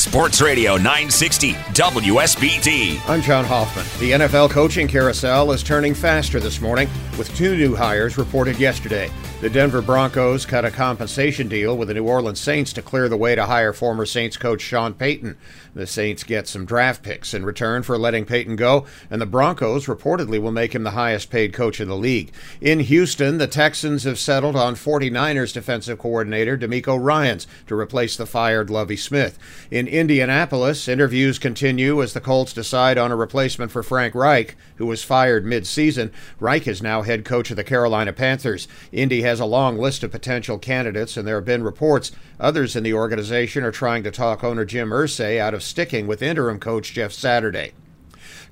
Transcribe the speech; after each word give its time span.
Sports 0.00 0.40
Radio 0.40 0.76
960 0.76 1.52
WSBT. 1.52 3.06
I'm 3.06 3.20
John 3.20 3.44
Hoffman. 3.44 3.84
The 4.00 4.12
NFL 4.12 4.48
coaching 4.48 4.88
carousel 4.88 5.52
is 5.52 5.62
turning 5.62 5.92
faster 5.92 6.40
this 6.40 6.58
morning, 6.58 6.88
with 7.18 7.36
two 7.36 7.54
new 7.54 7.76
hires 7.76 8.16
reported 8.16 8.58
yesterday. 8.58 9.10
The 9.42 9.50
Denver 9.50 9.80
Broncos 9.80 10.44
cut 10.44 10.66
a 10.66 10.70
compensation 10.70 11.48
deal 11.48 11.76
with 11.76 11.88
the 11.88 11.94
New 11.94 12.06
Orleans 12.06 12.40
Saints 12.40 12.74
to 12.74 12.82
clear 12.82 13.08
the 13.08 13.16
way 13.16 13.34
to 13.34 13.46
hire 13.46 13.72
former 13.72 14.04
Saints 14.04 14.36
coach 14.36 14.60
Sean 14.60 14.92
Payton. 14.92 15.36
The 15.74 15.86
Saints 15.86 16.24
get 16.24 16.48
some 16.48 16.66
draft 16.66 17.02
picks 17.02 17.32
in 17.32 17.44
return 17.44 17.82
for 17.82 17.96
letting 17.96 18.26
Payton 18.26 18.56
go, 18.56 18.86
and 19.10 19.20
the 19.20 19.26
Broncos 19.26 19.86
reportedly 19.86 20.40
will 20.40 20.50
make 20.50 20.74
him 20.74 20.82
the 20.82 20.90
highest 20.90 21.30
paid 21.30 21.54
coach 21.54 21.80
in 21.80 21.88
the 21.88 21.96
league. 21.96 22.32
In 22.60 22.80
Houston, 22.80 23.38
the 23.38 23.46
Texans 23.46 24.04
have 24.04 24.18
settled 24.18 24.56
on 24.56 24.74
49ers 24.74 25.54
defensive 25.54 25.98
coordinator 25.98 26.58
DeMeco 26.58 27.02
Ryans 27.02 27.46
to 27.66 27.74
replace 27.74 28.16
the 28.16 28.26
fired 28.26 28.68
Lovie 28.68 28.96
Smith. 28.96 29.38
In 29.70 29.88
Indianapolis, 29.90 30.88
interviews 30.88 31.38
continue 31.38 32.02
as 32.02 32.12
the 32.12 32.20
Colts 32.20 32.52
decide 32.52 32.96
on 32.96 33.10
a 33.10 33.16
replacement 33.16 33.70
for 33.70 33.82
Frank 33.82 34.14
Reich, 34.14 34.56
who 34.76 34.86
was 34.86 35.02
fired 35.02 35.44
mid-season. 35.44 36.12
Reich 36.38 36.66
is 36.68 36.82
now 36.82 37.02
head 37.02 37.24
coach 37.24 37.50
of 37.50 37.56
the 37.56 37.64
Carolina 37.64 38.12
Panthers. 38.12 38.68
Indy 38.92 39.22
has 39.22 39.40
a 39.40 39.44
long 39.44 39.76
list 39.76 40.02
of 40.02 40.10
potential 40.10 40.58
candidates, 40.58 41.16
and 41.16 41.26
there 41.26 41.34
have 41.34 41.44
been 41.44 41.64
reports 41.64 42.12
others 42.38 42.76
in 42.76 42.84
the 42.84 42.94
organization 42.94 43.64
are 43.64 43.72
trying 43.72 44.02
to 44.04 44.10
talk 44.10 44.42
owner 44.44 44.64
Jim 44.64 44.90
Irsay 44.90 45.38
out 45.38 45.54
of 45.54 45.62
sticking 45.62 46.06
with 46.06 46.22
interim 46.22 46.58
coach 46.60 46.92
Jeff 46.92 47.12
Saturday. 47.12 47.72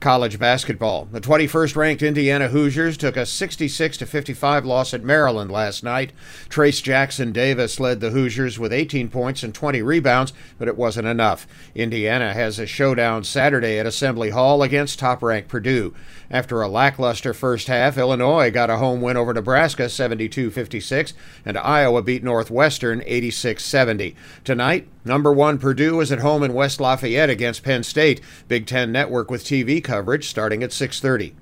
College 0.01 0.39
basketball. 0.39 1.07
The 1.07 1.21
21st 1.21 1.75
ranked 1.75 2.03
Indiana 2.05 2.49
Hoosiers 2.49 2.97
took 2.97 3.17
a 3.17 3.27
66 3.27 3.97
55 3.97 4.65
loss 4.65 4.95
at 4.95 5.03
Maryland 5.03 5.51
last 5.51 5.83
night. 5.83 6.13
Trayce 6.49 6.81
Jackson 6.81 7.33
Davis 7.33 7.81
led 7.81 7.99
the 7.99 8.11
Hoosiers 8.11 8.61
with 8.61 8.73
18 8.73 9.09
points 9.09 9.43
and 9.43 9.53
20 9.53 9.83
rebounds, 9.83 10.33
but 10.57 10.69
it 10.69 10.77
wasn't 10.77 11.09
enough. 11.09 11.49
Indiana 11.75 12.33
has 12.33 12.61
a 12.61 12.67
showdown 12.67 13.25
Saturday 13.25 13.77
at 13.77 13.87
Assembly 13.87 14.31
Hall 14.31 14.63
against 14.63 15.01
top 15.01 15.21
ranked 15.21 15.49
Purdue. 15.49 15.93
After 16.31 16.63
a 16.63 16.69
lackluster 16.69 17.35
first 17.35 17.67
half, 17.67 17.99
Illinois 17.99 18.51
got 18.51 18.71
a 18.71 18.77
home 18.77 19.01
win 19.01 19.17
over 19.17 19.35
Nebraska 19.35 19.89
72 19.89 20.51
56, 20.51 21.13
and 21.45 21.59
Iowa 21.59 22.03
beat 22.03 22.23
Northwestern 22.23 23.03
86 23.05 23.65
70. 23.65 24.15
Tonight, 24.45 24.87
number 25.05 25.33
one 25.33 25.59
Purdue 25.59 26.01
is 26.01 26.13
at 26.13 26.21
home 26.21 26.43
in 26.43 26.53
West 26.55 26.81
Lafayette 26.81 27.31
against 27.31 27.65
Penn 27.65 27.83
State. 27.83 28.21
Big 28.47 28.67
Ten 28.67 28.93
Network 28.93 29.31
with 29.31 29.43
TV 29.43 29.83
coverage 29.89 30.28
starting 30.28 30.62
at 30.62 30.70
6:30. 30.70 31.33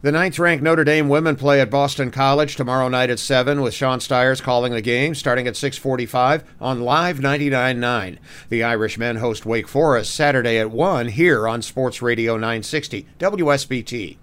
The 0.00 0.12
ninth-ranked 0.12 0.62
Notre 0.62 0.84
Dame 0.84 1.08
women 1.08 1.36
play 1.36 1.60
at 1.60 1.70
Boston 1.70 2.10
College 2.10 2.56
tomorrow 2.56 2.88
night 2.88 3.08
at 3.08 3.18
7 3.18 3.62
with 3.62 3.72
Sean 3.72 4.00
Stiers 4.00 4.40
calling 4.40 4.72
the 4.72 4.82
game 4.82 5.14
starting 5.14 5.46
at 5.46 5.54
6:45 5.54 6.44
on 6.60 6.80
Live 6.82 7.20
99.9. 7.20 8.18
The 8.48 8.62
Irish 8.62 8.98
men 8.98 9.16
host 9.16 9.46
Wake 9.46 9.68
Forest 9.68 10.14
Saturday 10.14 10.58
at 10.58 10.70
1 10.70 11.08
here 11.08 11.48
on 11.48 11.62
Sports 11.62 12.02
Radio 12.02 12.34
960 12.34 13.06
WSBT. 13.18 14.16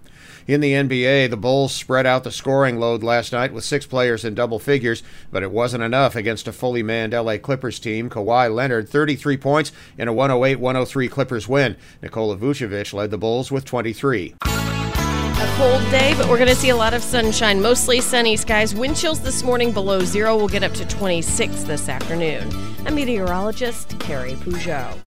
In 0.46 0.60
the 0.60 0.72
NBA, 0.72 1.30
the 1.30 1.36
Bulls 1.36 1.74
spread 1.74 2.06
out 2.06 2.24
the 2.24 2.30
scoring 2.30 2.78
load 2.78 3.02
last 3.02 3.32
night 3.32 3.52
with 3.52 3.64
six 3.64 3.86
players 3.86 4.24
in 4.24 4.34
double 4.34 4.58
figures, 4.58 5.02
but 5.30 5.42
it 5.42 5.50
wasn't 5.50 5.84
enough 5.84 6.16
against 6.16 6.48
a 6.48 6.52
fully 6.52 6.82
manned 6.82 7.12
LA 7.12 7.38
Clippers 7.38 7.78
team. 7.78 8.10
Kawhi 8.10 8.52
Leonard, 8.52 8.88
33 8.88 9.36
points 9.36 9.72
in 9.98 10.08
a 10.08 10.12
108 10.12 10.56
103 10.60 11.08
Clippers 11.08 11.48
win. 11.48 11.76
Nikola 12.02 12.36
Vucevic 12.36 12.92
led 12.92 13.10
the 13.10 13.18
Bulls 13.18 13.50
with 13.50 13.64
23. 13.64 14.34
A 14.44 15.54
cold 15.56 15.82
day, 15.90 16.14
but 16.16 16.28
we're 16.28 16.38
going 16.38 16.48
to 16.48 16.54
see 16.54 16.68
a 16.68 16.76
lot 16.76 16.94
of 16.94 17.02
sunshine. 17.02 17.60
Mostly 17.60 18.00
sunny 18.00 18.36
skies. 18.36 18.74
Wind 18.74 18.96
chills 18.96 19.20
this 19.20 19.42
morning 19.42 19.72
below 19.72 20.00
zero. 20.00 20.36
We'll 20.36 20.48
get 20.48 20.62
up 20.62 20.72
to 20.74 20.86
26 20.86 21.64
this 21.64 21.88
afternoon. 21.88 22.48
I'm 22.86 22.94
meteorologist 22.94 23.98
Carrie 23.98 24.34
Peugeot. 24.34 24.98